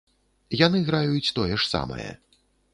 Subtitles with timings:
[0.65, 2.11] Яны граюць тое ж самае.